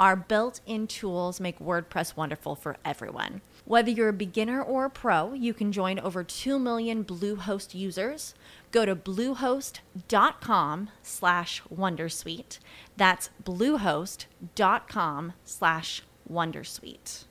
Our 0.00 0.16
built 0.16 0.60
in 0.66 0.88
tools 0.88 1.38
make 1.38 1.60
WordPress 1.60 2.16
wonderful 2.16 2.56
for 2.56 2.76
everyone. 2.84 3.42
Whether 3.64 3.90
you're 3.90 4.08
a 4.08 4.12
beginner 4.12 4.60
or 4.60 4.86
a 4.86 4.90
pro, 4.90 5.32
you 5.34 5.54
can 5.54 5.70
join 5.70 6.00
over 6.00 6.24
2 6.24 6.58
million 6.58 7.04
Bluehost 7.04 7.74
users. 7.74 8.34
Go 8.72 8.84
to 8.84 8.96
bluehost.com 8.96 10.90
slash 11.02 11.62
wondersuite. 11.72 12.58
That's 12.96 13.30
bluehost.com 13.44 15.32
slash 15.44 16.02
wondersuite. 16.30 17.24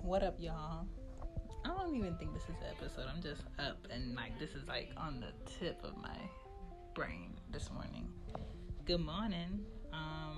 What 0.00 0.22
up, 0.22 0.36
y'all? 0.40 0.86
I 1.64 1.68
don't 1.68 1.94
even 1.94 2.16
think 2.16 2.32
this 2.32 2.44
is 2.44 2.56
the 2.58 2.68
episode. 2.70 3.06
I'm 3.14 3.22
just 3.22 3.42
up 3.58 3.86
and 3.90 4.14
like 4.16 4.38
this 4.38 4.50
is 4.50 4.66
like 4.66 4.90
on 4.96 5.20
the 5.20 5.32
tip 5.58 5.78
of 5.84 5.96
my 5.98 6.16
brain 6.94 7.34
this 7.52 7.70
morning. 7.70 8.08
Good 8.86 9.00
morning. 9.00 9.60
Um, 9.92 10.36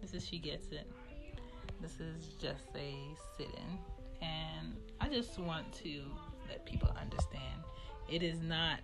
this 0.00 0.14
is 0.14 0.26
She 0.26 0.38
Gets 0.38 0.68
It. 0.68 0.90
This 1.80 2.00
is 2.00 2.34
just 2.40 2.74
a 2.74 2.94
sit 3.36 3.48
in. 3.48 3.78
And 4.26 4.74
I 5.00 5.08
just 5.08 5.38
want 5.38 5.72
to 5.84 6.02
let 6.48 6.64
people 6.66 6.92
understand 7.00 7.62
it 8.08 8.22
is 8.22 8.40
not 8.40 8.80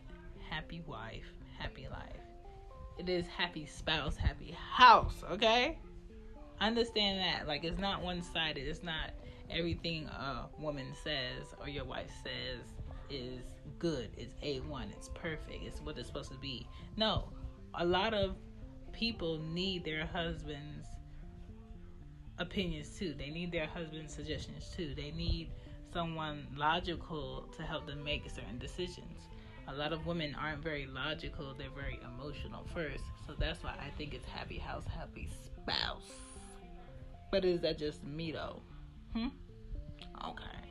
happy 0.49 0.83
wife, 0.87 1.27
happy 1.59 1.89
life. 1.91 2.21
It 2.99 3.09
is 3.09 3.27
happy 3.27 3.67
spouse, 3.67 4.17
happy 4.17 4.57
house, 4.57 5.25
okay? 5.31 5.79
Understand 6.61 7.19
that. 7.21 7.49
Like, 7.49 7.65
it's 7.65 7.81
not 7.81 8.03
one 8.03 8.23
sided. 8.23 8.69
It's 8.69 8.83
not 8.83 9.11
everything 9.51 10.07
a 10.07 10.47
woman 10.59 10.87
says 11.03 11.55
or 11.61 11.69
your 11.69 11.85
wife 11.85 12.11
says 12.23 12.61
is 13.11 13.41
good. 13.79 14.11
It's 14.17 14.35
A1. 14.45 14.93
It's 14.93 15.09
perfect. 15.15 15.65
It's 15.65 15.81
what 15.81 15.99
it's 15.99 16.07
supposed 16.07 16.31
to 16.33 16.39
be. 16.39 16.69
No. 16.97 17.31
A 17.75 17.85
lot 17.85 18.15
of 18.15 18.37
people 18.95 19.39
need 19.39 19.85
their 19.85 20.07
husband's 20.07 20.87
opinions 22.39 22.97
too. 22.99 23.15
They 23.17 23.31
need 23.31 23.53
their 23.53 23.67
husband's 23.67 24.15
suggestions 24.15 24.73
too. 24.77 24.95
They 24.95 25.11
need 25.11 25.51
someone 25.93 26.47
logical 26.57 27.49
to 27.57 27.63
help 27.63 27.87
them 27.87 28.03
make 28.03 28.29
certain 28.31 28.59
decisions. 28.59 29.21
A 29.69 29.75
lot 29.75 29.93
of 29.93 30.07
women 30.07 30.37
aren't 30.39 30.63
very 30.63 30.87
logical, 30.87 31.55
they're 31.57 31.69
very 31.71 31.99
emotional 32.15 32.67
first. 32.75 33.05
So 33.27 33.35
that's 33.39 33.63
why 33.63 33.75
I 33.81 33.91
think 33.97 34.13
it's 34.13 34.27
happy 34.29 34.59
house, 34.59 34.85
happy 34.87 35.29
spouse. 35.57 36.13
But 37.31 37.45
is 37.45 37.61
that 37.63 37.79
just 37.79 38.05
me 38.05 38.33
though? 38.33 38.61
Hmm? 39.15 39.29
Okay. 40.29 40.64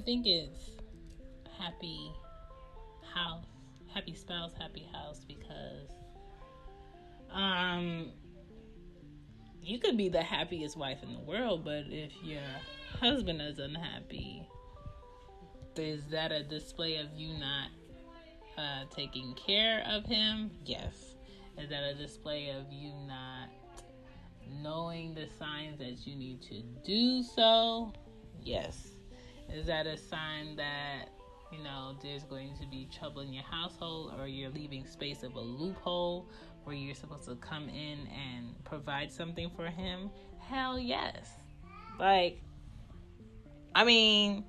I 0.00 0.02
think 0.02 0.26
it's 0.26 0.70
happy 1.58 2.10
house, 3.14 3.44
happy 3.92 4.14
spouse, 4.14 4.52
happy 4.58 4.88
house 4.90 5.26
because 5.28 5.90
um 7.30 8.10
you 9.60 9.78
could 9.78 9.98
be 9.98 10.08
the 10.08 10.22
happiest 10.22 10.78
wife 10.78 11.02
in 11.02 11.12
the 11.12 11.18
world, 11.18 11.66
but 11.66 11.84
if 11.88 12.12
your 12.22 12.40
husband 12.98 13.42
is 13.42 13.58
unhappy, 13.58 14.48
is 15.76 16.06
that 16.06 16.32
a 16.32 16.44
display 16.44 16.96
of 16.96 17.08
you 17.14 17.34
not 17.34 17.68
uh, 18.56 18.84
taking 18.96 19.34
care 19.34 19.84
of 19.86 20.06
him? 20.06 20.50
Yes. 20.64 21.14
Is 21.58 21.68
that 21.68 21.82
a 21.82 21.94
display 21.94 22.48
of 22.48 22.72
you 22.72 22.90
not 23.06 23.50
knowing 24.62 25.12
the 25.12 25.26
signs 25.38 25.78
that 25.78 26.06
you 26.06 26.16
need 26.16 26.40
to 26.44 26.62
do 26.86 27.22
so? 27.22 27.92
Yes. 28.42 28.89
Is 29.54 29.66
that 29.66 29.86
a 29.86 29.96
sign 29.96 30.56
that, 30.56 31.06
you 31.52 31.62
know, 31.62 31.96
there's 32.02 32.24
going 32.24 32.56
to 32.60 32.66
be 32.66 32.88
trouble 32.96 33.22
in 33.22 33.32
your 33.32 33.44
household 33.44 34.14
or 34.18 34.26
you're 34.26 34.50
leaving 34.50 34.86
space 34.86 35.22
of 35.22 35.34
a 35.34 35.40
loophole 35.40 36.28
where 36.64 36.76
you're 36.76 36.94
supposed 36.94 37.24
to 37.24 37.34
come 37.36 37.68
in 37.68 38.06
and 38.08 38.62
provide 38.64 39.12
something 39.12 39.50
for 39.56 39.66
him? 39.66 40.10
Hell 40.38 40.78
yes. 40.78 41.30
Like, 41.98 42.40
I 43.74 43.84
mean, 43.84 44.44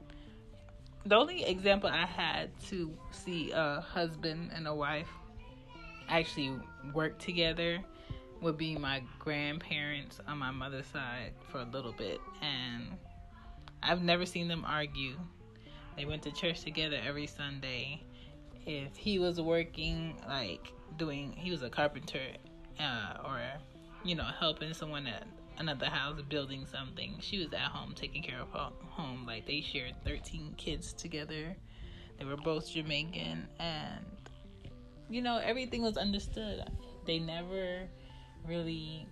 the 1.05 1.15
only 1.15 1.43
example 1.45 1.89
I 1.89 2.05
had 2.05 2.49
to 2.67 2.93
see 3.11 3.51
a 3.51 3.81
husband 3.81 4.51
and 4.53 4.67
a 4.67 4.73
wife 4.73 5.09
actually 6.09 6.59
work 6.93 7.17
together 7.17 7.79
would 8.41 8.57
be 8.57 8.75
my 8.75 9.01
grandparents 9.19 10.19
on 10.27 10.37
my 10.37 10.51
mother's 10.51 10.87
side 10.87 11.33
for 11.49 11.59
a 11.59 11.65
little 11.65 11.93
bit. 11.93 12.19
And 12.41 12.97
I've 13.83 14.01
never 14.01 14.25
seen 14.25 14.47
them 14.47 14.63
argue. 14.65 15.15
They 15.97 16.05
went 16.05 16.23
to 16.23 16.31
church 16.31 16.61
together 16.61 16.99
every 17.05 17.27
Sunday. 17.27 18.03
If 18.65 18.95
he 18.95 19.19
was 19.19 19.41
working, 19.41 20.15
like 20.27 20.71
doing, 20.97 21.33
he 21.33 21.51
was 21.51 21.63
a 21.63 21.69
carpenter, 21.69 22.21
uh, 22.79 23.13
or 23.25 23.39
you 24.03 24.15
know, 24.15 24.27
helping 24.39 24.73
someone 24.73 25.07
at 25.07 25.27
another 25.57 25.87
house 25.87 26.19
building 26.29 26.65
something. 26.65 27.17
She 27.19 27.37
was 27.39 27.53
at 27.53 27.59
home 27.59 27.93
taking 27.95 28.23
care 28.23 28.39
of 28.39 28.49
home. 28.49 29.25
Like 29.25 29.45
they 29.45 29.61
shared 29.61 29.95
13 30.05 30.55
kids 30.57 30.93
together. 30.93 31.55
They 32.17 32.25
were 32.25 32.37
both 32.37 32.71
Jamaican, 32.71 33.47
and 33.59 34.05
you 35.09 35.21
know, 35.21 35.37
everything 35.37 35.81
was 35.81 35.97
understood. 35.97 36.63
They 37.05 37.19
never 37.19 37.87
really 38.47 39.07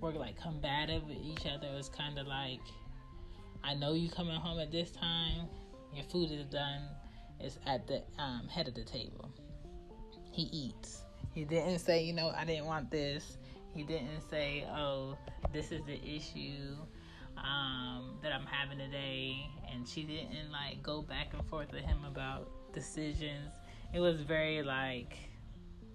were 0.00 0.12
like 0.12 0.40
combative 0.40 1.04
with 1.06 1.18
each 1.22 1.46
other. 1.46 1.66
It 1.66 1.74
was 1.74 1.88
kind 1.88 2.18
of 2.18 2.26
like 2.26 2.60
I 3.64 3.72
know 3.72 3.94
you 3.94 4.10
coming 4.10 4.36
home 4.36 4.60
at 4.60 4.70
this 4.70 4.90
time. 4.90 5.48
Your 5.94 6.04
food 6.04 6.30
is 6.30 6.44
done. 6.44 6.82
It's 7.40 7.58
at 7.66 7.86
the 7.86 8.02
um, 8.18 8.46
head 8.46 8.68
of 8.68 8.74
the 8.74 8.84
table. 8.84 9.30
He 10.32 10.42
eats. 10.52 11.00
He 11.32 11.44
didn't 11.44 11.78
say, 11.78 12.04
you 12.04 12.12
know, 12.12 12.30
I 12.36 12.44
didn't 12.44 12.66
want 12.66 12.90
this. 12.90 13.38
He 13.74 13.82
didn't 13.82 14.20
say, 14.28 14.66
oh, 14.70 15.16
this 15.52 15.72
is 15.72 15.80
the 15.86 15.98
issue 16.04 16.76
um, 17.38 18.18
that 18.22 18.32
I'm 18.32 18.46
having 18.46 18.78
today. 18.78 19.46
And 19.72 19.88
she 19.88 20.02
didn't 20.02 20.52
like 20.52 20.82
go 20.82 21.00
back 21.00 21.28
and 21.32 21.44
forth 21.48 21.72
with 21.72 21.84
him 21.84 22.04
about 22.06 22.50
decisions. 22.74 23.50
It 23.94 24.00
was 24.00 24.20
very 24.20 24.62
like, 24.62 25.16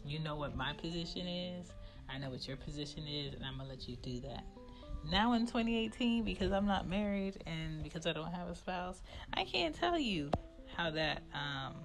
you 0.03 0.18
know 0.19 0.35
what 0.35 0.56
my 0.56 0.74
position 0.74 1.28
is. 1.28 1.68
I 2.09 2.18
know 2.18 2.31
what 2.31 2.47
your 2.47 2.58
position 2.58 3.03
is, 3.08 3.35
and 3.35 3.46
I'm 3.46 3.58
gonna 3.58 3.69
let 3.69 3.88
you 3.88 3.96
do 3.97 4.19
that 4.22 4.44
now 5.10 5.34
in 5.34 5.46
2018 5.46 6.24
because 6.24 6.52
I'm 6.52 6.66
not 6.66 6.88
married 6.88 7.42
and 7.46 7.84
because 7.84 8.06
I 8.06 8.14
don't 8.14 8.32
have 8.32 8.48
a 8.50 8.56
spouse, 8.56 9.02
I 9.34 9.44
can't 9.46 9.76
tell 9.76 9.98
you 9.98 10.32
how 10.76 10.92
that 10.92 11.24
um, 11.34 11.76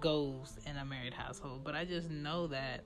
goes 0.00 0.58
in 0.66 0.76
a 0.76 0.84
married 0.84 1.14
household. 1.14 1.62
But 1.64 1.74
I 1.74 1.84
just 1.84 2.10
know 2.10 2.46
that 2.48 2.84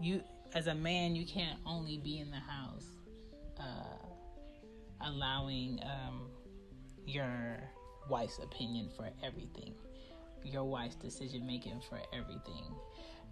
you, 0.00 0.22
as 0.54 0.66
a 0.66 0.74
man, 0.74 1.14
you 1.14 1.26
can't 1.26 1.58
only 1.66 1.98
be 1.98 2.18
in 2.18 2.30
the 2.30 2.38
house 2.38 2.86
uh, 3.58 4.06
allowing 5.00 5.80
um, 5.82 6.28
your 7.06 7.58
wife's 8.08 8.38
opinion 8.38 8.88
for 8.96 9.08
everything, 9.22 9.74
your 10.44 10.64
wife's 10.64 10.96
decision 10.96 11.46
making 11.46 11.80
for 11.88 12.00
everything, 12.12 12.64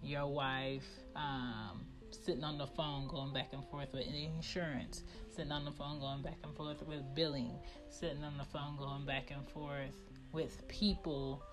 your 0.03 0.27
wife. 0.27 0.85
Um, 1.15 1.85
sitting 2.11 2.43
on 2.43 2.57
the 2.57 2.67
phone 2.67 3.07
going 3.07 3.33
back 3.33 3.49
and 3.53 3.63
forth 3.69 3.93
with 3.93 4.05
insurance, 4.07 5.03
sitting 5.35 5.51
on 5.51 5.65
the 5.65 5.71
phone 5.71 5.99
going 5.99 6.21
back 6.21 6.37
and 6.43 6.55
forth 6.55 6.81
with 6.83 7.03
billing, 7.15 7.53
sitting 7.89 8.23
on 8.23 8.37
the 8.37 8.43
phone 8.43 8.77
going 8.77 9.05
back 9.05 9.31
and 9.31 9.47
forth 9.49 9.95
with 10.31 10.67
people 10.67 11.43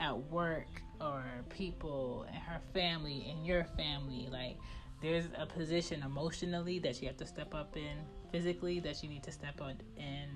at 0.00 0.16
work 0.30 0.82
or 1.00 1.24
people 1.50 2.26
in 2.28 2.34
her 2.34 2.60
family 2.72 3.26
and 3.30 3.46
your 3.46 3.64
family. 3.76 4.28
Like 4.30 4.58
there's 5.02 5.26
a 5.36 5.46
position 5.46 6.02
emotionally 6.02 6.78
that 6.80 7.00
you 7.00 7.08
have 7.08 7.16
to 7.18 7.26
step 7.26 7.54
up 7.54 7.76
in 7.76 7.98
physically 8.32 8.80
that 8.80 9.02
you 9.02 9.08
need 9.08 9.22
to 9.22 9.32
step 9.32 9.60
up 9.60 9.82
in 9.96 10.28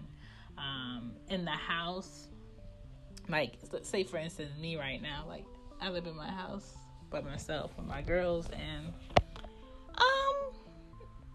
um, 0.57 1.13
in 1.29 1.45
the 1.45 1.51
house. 1.51 2.29
Like 3.29 3.55
say 3.83 4.05
for 4.05 4.17
instance 4.19 4.51
me 4.59 4.77
right 4.77 5.01
now 5.03 5.25
like 5.29 5.45
I 5.81 5.91
live 5.91 6.07
in 6.07 6.17
my 6.17 6.31
house 6.31 6.75
by 7.11 7.21
myself 7.21 7.71
with 7.77 7.87
my 7.87 8.03
girls, 8.03 8.49
and 8.51 8.93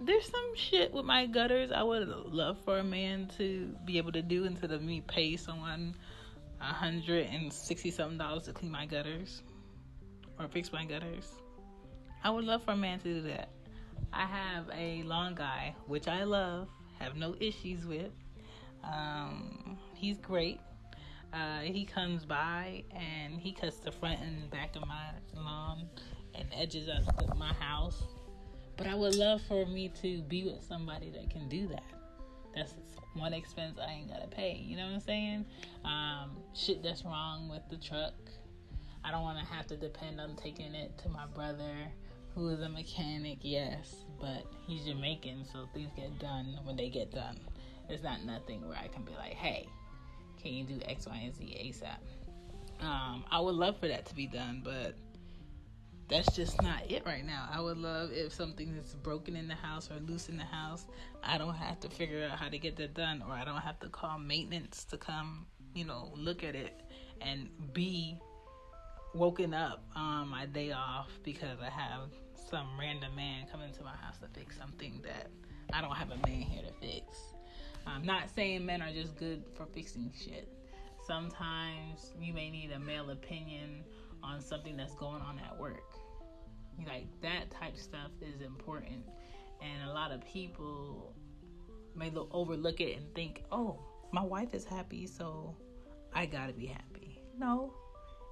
there's 0.06 0.26
some 0.30 0.56
shit 0.56 0.94
with 0.94 1.06
my 1.06 1.26
gutters 1.26 1.72
I 1.72 1.84
would 1.84 2.08
love 2.08 2.58
for 2.64 2.80
a 2.80 2.84
man 2.84 3.30
to 3.38 3.76
be 3.86 3.98
able 3.98 4.12
to 4.12 4.22
do 4.22 4.46
instead 4.46 4.72
of 4.72 4.82
me 4.82 5.02
pay 5.02 5.38
someone 5.38 5.96
a 6.60 6.66
hundred 6.66 7.28
and 7.28 7.52
sixty 7.52 7.92
something 7.92 8.18
dollars 8.18 8.44
to 8.44 8.54
clean 8.54 8.72
my 8.72 8.86
gutters 8.86 9.44
or 10.40 10.48
fix 10.48 10.72
my 10.72 10.86
gutters. 10.86 11.34
I 12.24 12.30
would 12.30 12.46
love 12.46 12.64
for 12.64 12.72
a 12.72 12.78
man 12.78 13.00
to 13.00 13.04
do 13.04 13.22
that. 13.24 13.50
I 14.12 14.26
have 14.26 14.70
a 14.74 15.04
lawn 15.04 15.36
guy, 15.36 15.76
which 15.88 16.08
I 16.08 16.24
love, 16.24 16.70
have 17.00 17.16
no 17.16 17.36
issues 17.40 17.86
with. 17.86 18.12
Um, 18.84 19.78
he's 19.94 20.18
great. 20.18 20.60
Uh, 21.34 21.62
he 21.62 21.84
comes 21.86 22.26
by 22.26 22.84
and 22.92 23.40
he 23.40 23.52
cuts 23.52 23.78
the 23.78 23.92
front 23.92 24.20
and 24.22 24.50
back 24.52 24.76
of 24.76 24.86
my 24.86 25.10
lawn 25.36 25.90
and 26.36 26.48
edges 26.54 26.90
up 26.90 27.38
my 27.38 27.54
house. 27.54 28.04
But 28.78 28.88
I 28.88 28.96
would 28.96 29.16
love 29.16 29.42
for 29.48 29.66
me 29.66 29.92
to 30.02 30.22
be 30.24 30.44
with 30.44 30.64
somebody 30.64 31.12
that 31.12 31.30
can 31.30 31.48
do 31.48 31.68
that. 31.68 31.84
That's 32.56 32.74
one 33.16 33.34
expense 33.34 33.78
I 33.80 33.92
ain't 33.92 34.10
gotta 34.10 34.28
pay. 34.28 34.64
You 34.66 34.78
know 34.78 34.86
what 34.86 34.94
I'm 34.94 35.00
saying? 35.00 35.46
Um, 35.86 36.38
shit 36.54 36.82
that's 36.82 37.04
wrong 37.06 37.50
with 37.50 37.62
the 37.70 37.78
truck. 37.78 38.14
I 39.04 39.12
don't 39.12 39.24
want 39.24 39.38
to 39.40 39.46
have 39.46 39.68
to 39.68 39.78
depend 39.78 40.20
on 40.20 40.36
taking 40.36 40.74
it 40.74 40.98
to 41.00 41.10
my 41.10 41.26
brother, 41.28 41.74
who 42.34 42.50
is 42.50 42.62
a 42.62 42.70
mechanic. 42.70 43.40
Yes, 43.42 44.06
but 44.20 44.46
he's 44.66 44.86
Jamaican, 44.86 45.46
so 45.52 45.68
things 45.74 45.92
get 45.96 46.18
done 46.20 46.58
when 46.64 46.76
they 46.76 46.90
get 46.90 47.12
done. 47.12 47.38
It's 47.90 48.04
not 48.04 48.24
nothing 48.24 48.68
where 48.68 48.78
I 48.78 48.88
can 48.88 49.04
be 49.04 49.12
like, 49.12 49.34
hey, 49.34 49.68
can 50.42 50.54
you 50.54 50.64
do 50.64 50.80
X, 50.86 51.06
Y, 51.06 51.22
and 51.26 51.36
Z 51.36 51.44
ASAP? 51.44 52.86
Um, 52.86 53.24
I 53.30 53.40
would 53.40 53.56
love 53.56 53.80
for 53.80 53.88
that 53.88 54.06
to 54.08 54.16
be 54.16 54.26
done, 54.26 54.62
but 54.64 54.96
that's 56.14 56.36
just 56.36 56.62
not 56.62 56.92
it 56.92 57.04
right 57.08 57.26
now. 57.26 57.50
I 57.52 57.60
would 57.60 57.78
love 57.78 58.12
if 58.14 58.34
something 58.34 58.70
is 58.76 58.94
broken 58.94 59.36
in 59.36 59.48
the 59.48 59.56
house 59.56 59.90
or 59.90 59.96
loose 59.96 60.30
in 60.30 60.38
the 60.38 60.44
house, 60.44 60.86
I 61.24 61.40
don't 61.40 61.56
have 61.56 61.80
to 61.80 61.90
figure 61.90 62.24
out 62.32 62.38
how 62.38 62.50
to 62.50 62.60
get 62.60 62.76
that 62.78 62.94
done, 62.94 63.24
or 63.28 63.34
I 63.34 63.44
don't 63.44 63.62
have 63.62 63.80
to 63.80 63.90
call 63.90 64.20
maintenance 64.20 64.84
to 64.86 64.98
come, 64.98 65.48
you 65.74 65.86
know, 65.86 66.12
look 66.16 66.44
at 66.44 66.56
it 66.56 66.80
and 67.20 67.50
be 67.74 68.20
woken 69.16 69.56
up 69.56 69.84
on 69.96 70.28
my 70.28 70.46
day 70.46 70.72
off 70.72 71.10
because 71.24 71.60
I 71.60 71.70
have 71.72 72.12
some 72.50 72.68
random 72.80 73.16
man 73.16 73.48
come 73.52 73.62
into 73.62 73.84
my 73.84 73.96
house 73.96 74.20
to 74.20 74.28
fix 74.40 74.56
something 74.56 75.02
that 75.04 75.32
I 75.72 75.82
don't 75.82 75.96
have 75.96 76.12
a 76.12 76.18
man 76.18 76.42
here 76.42 76.62
to 76.62 76.74
fix. 76.74 77.34
I'm 77.88 78.06
not 78.06 78.30
saying 78.30 78.64
men 78.64 78.84
are 78.84 78.92
just 78.92 79.16
good 79.18 79.46
for 79.56 79.66
fixing 79.66 80.14
shit. 80.16 80.48
Sometimes 81.08 82.14
you 82.20 82.34
may 82.34 82.52
need 82.52 82.72
a 82.72 82.80
male 82.80 83.10
opinion 83.10 83.84
on 84.24 84.42
something 84.42 84.78
that's 84.78 84.96
going 84.96 85.22
on 85.22 85.40
at 85.40 85.60
work. 85.60 85.94
Like 86.88 87.08
that 87.22 87.52
type 87.52 87.78
stuff 87.78 88.12
is 88.22 88.42
important, 88.42 89.06
and 89.62 89.90
a 89.90 89.94
lot 89.94 90.12
of 90.12 90.26
people 90.26 91.14
may 91.96 92.10
look, 92.10 92.30
overlook 92.32 92.82
it 92.82 92.98
and 92.98 93.14
think, 93.14 93.44
"Oh, 93.52 93.80
my 94.12 94.24
wife 94.24 94.54
is 94.54 94.66
happy, 94.66 95.06
so 95.06 95.56
I 96.14 96.26
gotta 96.26 96.54
be 96.54 96.66
happy." 96.66 97.22
No, 97.38 97.74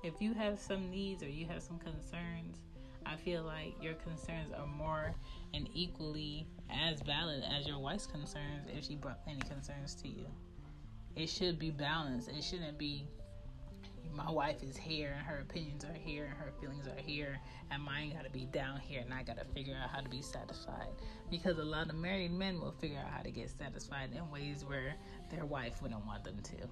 if 0.03 0.19
you 0.21 0.33
have 0.33 0.59
some 0.59 0.89
needs 0.89 1.21
or 1.21 1.29
you 1.29 1.45
have 1.45 1.61
some 1.61 1.77
concerns, 1.77 2.57
I 3.05 3.15
feel 3.15 3.43
like 3.43 3.75
your 3.81 3.95
concerns 3.95 4.51
are 4.51 4.67
more 4.67 5.13
and 5.53 5.69
equally 5.73 6.47
as 6.69 7.01
valid 7.01 7.43
as 7.43 7.67
your 7.67 7.79
wife's 7.79 8.07
concerns 8.07 8.67
if 8.67 8.85
she 8.85 8.95
brought 8.95 9.19
any 9.27 9.41
concerns 9.41 9.95
to 9.95 10.07
you. 10.07 10.25
It 11.15 11.27
should 11.27 11.59
be 11.59 11.71
balanced. 11.71 12.29
It 12.29 12.43
shouldn't 12.43 12.77
be 12.77 13.07
my 14.13 14.29
wife 14.29 14.61
is 14.63 14.75
here 14.75 15.15
and 15.17 15.25
her 15.25 15.39
opinions 15.39 15.85
are 15.85 15.93
here 15.93 16.25
and 16.25 16.33
her 16.33 16.51
feelings 16.59 16.87
are 16.87 17.01
here 17.01 17.39
and 17.71 17.81
mine 17.81 18.13
got 18.13 18.23
to 18.25 18.29
be 18.29 18.45
down 18.45 18.79
here 18.79 19.01
and 19.01 19.13
I 19.13 19.23
got 19.23 19.37
to 19.37 19.45
figure 19.53 19.75
out 19.81 19.89
how 19.89 20.01
to 20.01 20.09
be 20.09 20.21
satisfied 20.21 20.89
because 21.29 21.57
a 21.57 21.63
lot 21.63 21.89
of 21.89 21.95
married 21.95 22.31
men 22.31 22.59
will 22.59 22.73
figure 22.73 22.99
out 22.99 23.11
how 23.11 23.21
to 23.21 23.31
get 23.31 23.49
satisfied 23.49 24.09
in 24.15 24.29
ways 24.29 24.65
where 24.65 24.95
their 25.29 25.45
wife 25.45 25.81
wouldn't 25.81 26.05
want 26.05 26.23
them 26.23 26.39
to. 26.43 26.67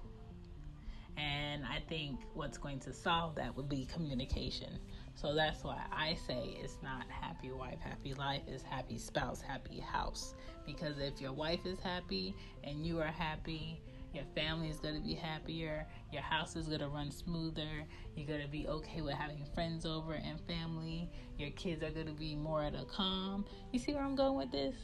And 1.16 1.64
I 1.64 1.80
think 1.88 2.20
what's 2.34 2.56
going 2.56 2.80
to 2.80 2.92
solve 2.92 3.34
that 3.36 3.56
would 3.56 3.68
be 3.68 3.86
communication. 3.86 4.78
So 5.14 5.34
that's 5.34 5.64
why 5.64 5.82
I 5.92 6.16
say 6.26 6.56
it's 6.62 6.78
not 6.82 7.04
happy 7.10 7.50
wife, 7.50 7.80
happy 7.80 8.14
life, 8.14 8.42
it's 8.46 8.62
happy 8.62 8.96
spouse, 8.98 9.40
happy 9.40 9.80
house. 9.80 10.34
Because 10.64 10.98
if 10.98 11.20
your 11.20 11.32
wife 11.32 11.66
is 11.66 11.78
happy 11.80 12.34
and 12.64 12.86
you 12.86 13.00
are 13.00 13.06
happy, 13.06 13.82
your 14.12 14.24
family 14.34 14.68
is 14.68 14.78
going 14.78 14.94
to 14.94 15.00
be 15.00 15.14
happier, 15.14 15.86
your 16.12 16.22
house 16.22 16.56
is 16.56 16.66
going 16.66 16.80
to 16.80 16.88
run 16.88 17.10
smoother, 17.10 17.84
you're 18.16 18.26
going 18.26 18.42
to 18.42 18.48
be 18.48 18.66
okay 18.66 19.00
with 19.00 19.14
having 19.14 19.44
friends 19.54 19.86
over 19.86 20.14
and 20.14 20.40
family, 20.46 21.10
your 21.38 21.50
kids 21.50 21.82
are 21.82 21.90
going 21.90 22.06
to 22.06 22.12
be 22.12 22.34
more 22.34 22.62
at 22.62 22.74
a 22.74 22.84
calm. 22.84 23.44
You 23.72 23.78
see 23.78 23.92
where 23.94 24.02
I'm 24.02 24.16
going 24.16 24.36
with 24.36 24.50
this? 24.50 24.74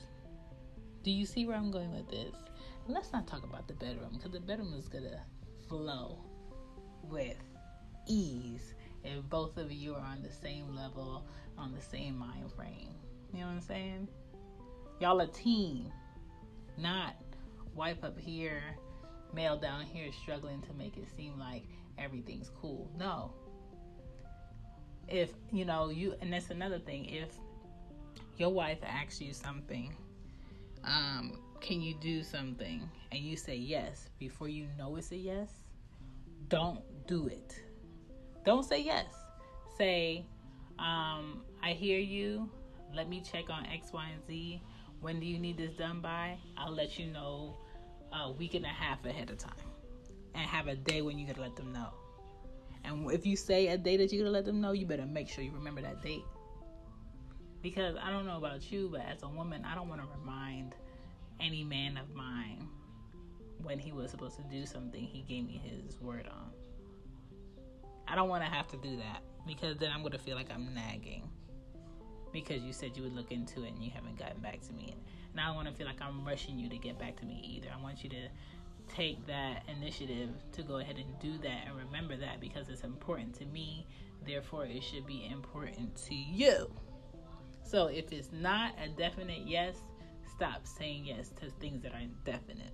Do 1.02 1.11
you 1.11 1.26
see 1.26 1.46
where 1.46 1.56
I'm 1.56 1.70
going 1.70 1.93
with 1.93 2.08
this? 2.08 2.34
Let's 2.88 3.12
not 3.12 3.26
talk 3.26 3.44
about 3.44 3.67
the 3.67 3.75
bedroom 3.75 4.11
because 4.12 4.32
the 4.32 4.40
bedroom 4.40 4.75
is 4.75 4.88
going 4.88 5.05
to 5.05 5.20
flow 5.69 6.19
with 7.02 7.37
ease 8.08 8.75
if 9.05 9.23
both 9.28 9.56
of 9.56 9.73
you 9.73 9.94
are 9.94 10.00
on 10.00 10.23
the 10.23 10.31
same 10.31 10.75
level, 10.75 11.26
on 11.58 11.73
the 11.75 11.81
same 11.81 12.17
mind 12.17 12.52
frame. 12.55 12.94
You 13.32 13.40
know 13.40 13.46
what 13.46 13.52
I'm 13.52 13.61
saying? 13.61 14.08
Y'all 15.00 15.20
a 15.20 15.26
team, 15.26 15.93
not 16.78 17.14
wife 17.75 18.02
up 18.02 18.19
here, 18.19 18.62
male 19.32 19.56
down 19.56 19.84
here 19.84 20.11
struggling 20.23 20.62
to 20.62 20.73
make 20.75 20.96
it 20.96 21.06
seem 21.17 21.38
like 21.38 21.64
everything's 21.99 22.50
cool. 22.61 22.90
No. 22.99 23.32
If, 25.08 25.31
you 25.52 25.64
know, 25.64 25.90
you, 25.90 26.14
and 26.20 26.32
that's 26.32 26.50
another 26.50 26.78
thing, 26.78 27.06
if 27.06 27.31
your 28.38 28.50
wife 28.50 28.78
asks 28.84 29.20
you 29.20 29.32
something, 29.32 29.94
um, 30.84 31.38
can 31.61 31.81
you 31.81 31.94
do 32.00 32.23
something? 32.23 32.88
And 33.12 33.20
you 33.20 33.37
say 33.37 33.56
yes 33.56 34.08
before 34.19 34.49
you 34.49 34.67
know 34.76 34.96
it's 34.96 35.12
a 35.12 35.17
yes, 35.17 35.50
don't 36.49 36.81
do 37.06 37.28
it. 37.28 37.61
Don't 38.44 38.64
say 38.64 38.82
yes. 38.82 39.06
Say, 39.78 40.25
um, 40.78 41.43
I 41.62 41.70
hear 41.70 41.99
you. 41.99 42.49
Let 42.94 43.08
me 43.08 43.20
check 43.20 43.50
on 43.50 43.67
X, 43.67 43.93
Y, 43.93 44.08
and 44.12 44.25
Z. 44.26 44.62
When 45.00 45.20
do 45.20 45.26
you 45.26 45.38
need 45.38 45.58
this 45.58 45.73
done 45.73 46.00
by? 46.00 46.38
I'll 46.56 46.73
let 46.73 46.99
you 46.99 47.06
know 47.06 47.56
a 48.12 48.32
week 48.32 48.55
and 48.55 48.64
a 48.64 48.69
half 48.69 49.05
ahead 49.05 49.31
of 49.31 49.38
time. 49.38 49.53
And 50.35 50.44
have 50.47 50.67
a 50.67 50.76
day 50.76 51.03
when 51.03 51.19
you 51.19 51.26
gotta 51.26 51.41
let 51.41 51.56
them 51.56 51.73
know. 51.73 51.88
And 52.85 53.11
if 53.11 53.26
you 53.26 53.37
say 53.37 53.69
a 53.69 53.79
day 53.79 53.97
that 53.97 54.12
you're 54.12 54.23
gonna 54.23 54.32
let 54.32 54.44
them 54.44 54.61
know, 54.61 54.73
you 54.73 54.87
better 54.87 55.06
make 55.06 55.29
sure 55.29 55.43
you 55.43 55.53
remember 55.53 55.82
that 55.82 56.03
date. 56.03 56.25
Because 57.62 57.97
I 58.00 58.11
don't 58.11 58.26
know 58.26 58.37
about 58.37 58.71
you, 58.71 58.88
but 58.92 59.00
as 59.00 59.23
a 59.23 59.28
woman, 59.28 59.64
I 59.64 59.75
don't 59.75 59.88
want 59.88 60.00
to 60.00 60.07
remind 60.21 60.75
any 61.40 61.64
man 61.64 61.97
of 61.97 62.14
mine 62.14 62.69
when 63.62 63.78
he 63.78 63.92
was 63.92 64.11
supposed 64.11 64.37
to 64.37 64.42
do 64.45 64.66
something 64.66 65.02
he 65.02 65.23
gave 65.23 65.45
me 65.47 65.61
his 65.64 66.00
word 66.00 66.28
on. 66.28 66.50
I 68.07 68.14
don't 68.14 68.28
want 68.28 68.45
to 68.45 68.50
have 68.50 68.69
to 68.69 68.76
do 68.76 68.97
that 68.99 69.23
because 69.47 69.76
then 69.78 69.90
I'm 69.90 70.00
going 70.00 70.12
to 70.12 70.19
feel 70.19 70.37
like 70.37 70.50
I'm 70.52 70.73
nagging 70.75 71.28
because 72.33 72.62
you 72.62 72.73
said 72.73 72.97
you 72.97 73.02
would 73.02 73.14
look 73.14 73.33
into 73.33 73.64
it 73.64 73.73
and 73.73 73.83
you 73.83 73.90
haven't 73.90 74.19
gotten 74.19 74.40
back 74.40 74.61
to 74.61 74.73
me. 74.73 74.95
And 75.37 75.43
I 75.43 75.49
don't 75.49 75.57
want 75.57 75.69
to 75.69 75.75
feel 75.75 75.87
like 75.87 76.00
I'm 76.00 76.25
rushing 76.26 76.59
you 76.59 76.71
to 76.71 76.78
get 76.78 76.99
back 76.99 77.21
to 77.21 77.26
me 77.26 77.38
either. 77.45 77.69
I 77.71 77.83
want 77.83 78.02
you 78.02 78.09
to 78.09 78.28
take 78.88 79.26
that 79.26 79.64
initiative 79.69 80.31
to 80.52 80.62
go 80.62 80.78
ahead 80.78 80.97
and 80.97 81.07
do 81.21 81.37
that 81.43 81.66
and 81.66 81.76
remember 81.76 82.16
that 82.16 82.40
because 82.40 82.71
it's 82.71 82.85
important 82.85 83.35
to 83.35 83.45
me. 83.45 83.87
Therefore, 84.26 84.64
it 84.64 84.83
should 84.83 85.07
be 85.07 85.28
important 85.31 85.95
to 86.07 86.14
you. 86.14 86.71
So 87.62 87.88
if 87.88 88.12
it's 88.12 88.33
not 88.33 88.73
a 88.83 88.88
definite 88.88 89.43
yes, 89.45 89.76
stop 90.35 90.66
saying 90.66 91.05
yes 91.05 91.28
to 91.40 91.50
things 91.61 91.83
that 91.83 91.93
are 91.93 92.00
indefinite. 92.00 92.73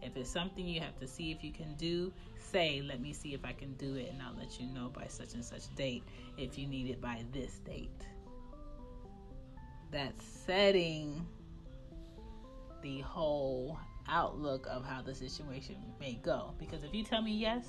If 0.00 0.16
it's 0.16 0.30
something 0.30 0.64
you 0.64 0.80
have 0.82 0.96
to 1.00 1.08
see 1.08 1.32
if 1.32 1.42
you 1.42 1.50
can 1.50 1.74
do, 1.74 2.12
say, 2.38 2.80
let 2.80 3.00
me 3.00 3.12
see 3.12 3.34
if 3.34 3.44
I 3.44 3.54
can 3.54 3.74
do 3.74 3.96
it, 3.96 4.12
and 4.12 4.22
I'll 4.22 4.36
let 4.38 4.60
you 4.60 4.68
know 4.68 4.88
by 4.88 5.08
such 5.08 5.34
and 5.34 5.44
such 5.44 5.74
date 5.74 6.04
if 6.38 6.56
you 6.58 6.68
need 6.68 6.90
it 6.90 7.00
by 7.00 7.24
this 7.32 7.58
date. 7.64 7.90
That's 9.90 10.24
setting 10.24 11.26
the 12.84 13.00
whole 13.00 13.78
outlook 14.08 14.66
of 14.70 14.84
how 14.84 15.00
the 15.00 15.14
situation 15.14 15.76
may 15.98 16.20
go. 16.22 16.52
Because 16.58 16.84
if 16.84 16.94
you 16.94 17.02
tell 17.02 17.22
me 17.22 17.32
yes, 17.32 17.64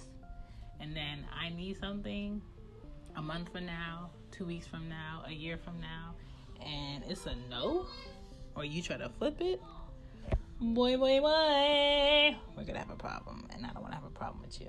and 0.81 0.93
then 0.93 1.25
I 1.34 1.50
need 1.50 1.79
something 1.79 2.41
a 3.15 3.22
month 3.22 3.50
from 3.53 3.65
now, 3.65 4.10
two 4.29 4.45
weeks 4.45 4.67
from 4.67 4.89
now, 4.89 5.24
a 5.25 5.31
year 5.31 5.57
from 5.57 5.79
now, 5.79 6.15
and 6.62 7.01
it's 7.07 7.25
a 7.27 7.36
no, 7.50 7.86
or 8.55 8.65
you 8.65 8.81
try 8.81 8.98
to 8.98 9.07
flip 9.07 9.38
it, 9.39 9.62
boy, 10.60 10.98
boy, 10.98 11.22
boy, 11.22 12.38
we're 12.57 12.65
gonna 12.65 12.79
have 12.79 12.89
a 12.89 12.98
problem. 12.98 13.48
And 13.51 13.65
I 13.65 13.69
don't 13.69 13.81
wanna 13.81 13.95
have 13.95 14.03
a 14.03 14.10
problem 14.10 14.41
with 14.41 14.60
you. 14.60 14.67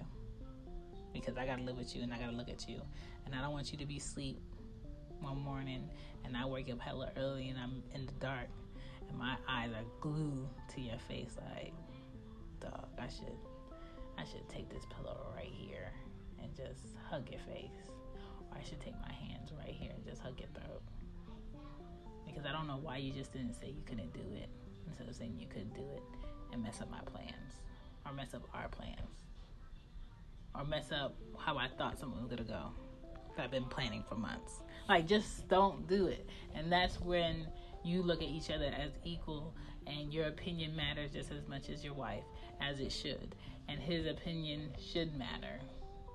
Because 1.12 1.36
I 1.36 1.44
gotta 1.44 1.62
live 1.62 1.76
with 1.76 1.96
you 1.96 2.04
and 2.04 2.14
I 2.14 2.18
gotta 2.18 2.36
look 2.36 2.48
at 2.48 2.68
you. 2.68 2.80
And 3.24 3.34
I 3.34 3.40
don't 3.40 3.52
want 3.52 3.72
you 3.72 3.78
to 3.78 3.86
be 3.86 3.96
asleep 3.96 4.38
one 5.20 5.40
morning 5.40 5.90
and 6.24 6.36
I 6.36 6.46
wake 6.46 6.70
up 6.70 6.78
hella 6.78 7.10
early 7.16 7.48
and 7.48 7.58
I'm 7.58 7.82
in 7.92 8.06
the 8.06 8.12
dark 8.12 8.48
and 9.08 9.18
my 9.18 9.36
eyes 9.48 9.70
are 9.72 9.84
glued 10.00 10.48
to 10.74 10.80
your 10.80 10.98
face 11.08 11.36
like 11.54 11.72
dog, 12.60 12.88
I 12.98 13.08
should 13.08 13.36
I 14.18 14.24
should 14.24 14.48
take 14.48 14.68
this 14.70 14.84
pillow 14.96 15.32
right 15.34 15.50
here 15.52 15.92
and 16.42 16.54
just 16.56 16.96
hug 17.10 17.28
your 17.30 17.40
face. 17.40 17.90
Or 18.50 18.58
I 18.58 18.62
should 18.62 18.80
take 18.80 18.94
my 19.00 19.12
hands 19.12 19.52
right 19.58 19.74
here 19.78 19.92
and 19.94 20.04
just 20.04 20.22
hug 20.22 20.38
your 20.38 20.48
throat. 20.54 20.82
Because 22.26 22.44
I 22.46 22.52
don't 22.52 22.66
know 22.66 22.78
why 22.80 22.96
you 22.96 23.12
just 23.12 23.32
didn't 23.32 23.54
say 23.54 23.66
you 23.68 23.82
couldn't 23.84 24.12
do 24.14 24.24
it 24.34 24.48
instead 24.86 25.08
of 25.08 25.14
saying 25.14 25.36
you 25.38 25.46
could 25.48 25.72
do 25.74 25.82
it 25.94 26.02
and 26.52 26.62
mess 26.62 26.80
up 26.80 26.90
my 26.90 27.00
plans 27.00 27.60
or 28.06 28.12
mess 28.12 28.34
up 28.34 28.42
our 28.54 28.68
plans 28.68 29.26
or 30.54 30.64
mess 30.64 30.90
up 30.92 31.14
how 31.38 31.56
I 31.58 31.68
thought 31.76 31.98
something 31.98 32.18
was 32.20 32.28
gonna 32.30 32.42
go. 32.44 32.70
that 33.36 33.44
I've 33.44 33.50
been 33.50 33.64
planning 33.64 34.02
for 34.08 34.14
months. 34.14 34.60
Like, 34.88 35.06
just 35.06 35.46
don't 35.48 35.86
do 35.86 36.06
it. 36.06 36.26
And 36.54 36.72
that's 36.72 36.98
when 37.00 37.46
you 37.86 38.02
look 38.02 38.22
at 38.22 38.28
each 38.28 38.50
other 38.50 38.72
as 38.76 38.92
equal, 39.04 39.54
and 39.86 40.12
your 40.12 40.26
opinion 40.26 40.74
matters 40.74 41.12
just 41.12 41.30
as 41.30 41.46
much 41.46 41.70
as 41.70 41.84
your 41.84 41.94
wife, 41.94 42.24
as 42.60 42.80
it 42.80 42.90
should. 42.90 43.34
And 43.68 43.80
his 43.80 44.06
opinion 44.06 44.70
should 44.92 45.16
matter. 45.16 45.60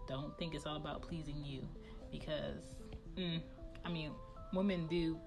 Don't 0.08 0.38
think 0.38 0.54
it's 0.54 0.66
all 0.66 0.76
about 0.76 1.02
pleasing 1.02 1.44
you, 1.46 1.68
because, 2.12 2.76
mm, 3.16 3.42
I 3.86 3.90
mean, 3.90 4.12
women 4.54 4.88
do 4.88 5.18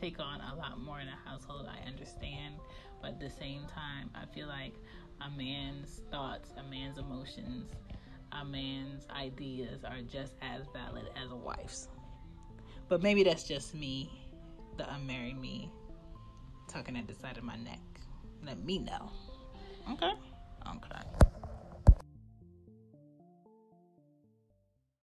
take 0.00 0.18
on 0.18 0.40
a 0.40 0.54
lot 0.56 0.80
more 0.80 1.00
in 1.00 1.08
a 1.08 1.28
household. 1.28 1.66
I 1.68 1.86
understand, 1.86 2.54
but 3.00 3.12
at 3.12 3.20
the 3.20 3.30
same 3.30 3.62
time, 3.66 4.10
I 4.14 4.26
feel 4.34 4.48
like 4.48 4.74
a 5.20 5.30
man's 5.30 6.02
thoughts, 6.10 6.50
a 6.58 6.62
man's 6.62 6.98
emotions, 6.98 7.70
a 8.32 8.44
man's 8.44 9.06
ideas 9.10 9.84
are 9.84 10.00
just 10.10 10.34
as 10.42 10.66
valid 10.72 11.10
as 11.22 11.30
a 11.30 11.36
wife's. 11.36 11.88
But 12.88 13.02
maybe 13.02 13.22
that's 13.24 13.44
just 13.44 13.74
me, 13.74 14.10
the 14.76 14.92
unmarried 14.94 15.38
me, 15.40 15.70
talking 16.68 16.96
at 16.96 17.06
the 17.06 17.14
side 17.14 17.38
of 17.38 17.44
my 17.44 17.56
neck. 17.56 17.80
Let 18.44 18.64
me 18.64 18.78
know. 18.78 19.10
Okay? 19.92 20.12
Okay. 20.66 21.35